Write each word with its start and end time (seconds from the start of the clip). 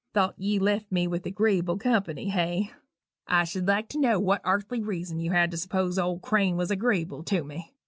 Thought 0.15 0.33
ye 0.39 0.57
left 0.57 0.91
me 0.91 1.05
with 1.07 1.27
agreeable 1.27 1.77
company, 1.77 2.29
hey? 2.29 2.71
I 3.27 3.43
should 3.43 3.67
like 3.67 3.87
to 3.89 3.99
know 3.99 4.19
what 4.19 4.41
arthly 4.43 4.81
reason 4.81 5.19
you 5.19 5.29
had 5.29 5.51
to 5.51 5.57
s'pose 5.57 5.99
old 5.99 6.23
Crane 6.23 6.57
was 6.57 6.71
agreeable 6.71 7.21
to 7.25 7.43
me? 7.43 7.75